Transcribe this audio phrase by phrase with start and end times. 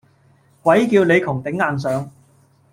[0.63, 2.09] 鬼叫你窮頂硬上